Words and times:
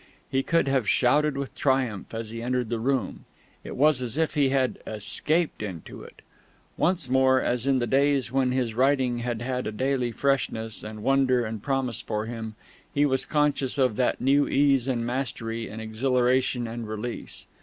He 0.31 0.41
could 0.41 0.67
have 0.67 0.89
shouted 0.89 1.37
with 1.37 1.53
triumph 1.53 2.11
as 2.15 2.31
he 2.31 2.41
entered 2.41 2.71
the 2.71 2.79
room; 2.79 3.25
it 3.63 3.75
was 3.75 4.01
as 4.01 4.17
if 4.17 4.33
he 4.33 4.49
had 4.49 4.79
escaped 4.87 5.61
into 5.61 6.01
it. 6.01 6.23
Once 6.75 7.07
more, 7.07 7.39
as 7.39 7.67
in 7.67 7.77
the 7.77 7.85
days 7.85 8.31
when 8.31 8.51
his 8.51 8.73
writing 8.73 9.19
had 9.19 9.43
had 9.43 9.67
a 9.67 9.71
daily 9.71 10.11
freshness 10.11 10.81
and 10.81 11.03
wonder 11.03 11.45
and 11.45 11.61
promise 11.61 12.01
for 12.01 12.25
him, 12.25 12.55
he 12.91 13.05
was 13.05 13.25
conscious 13.25 13.77
of 13.77 13.95
that 13.97 14.19
new 14.19 14.47
ease 14.47 14.87
and 14.87 15.05
mastery 15.05 15.69
and 15.69 15.79
exhilaration 15.83 16.65
and 16.67 16.87
release. 16.89 17.45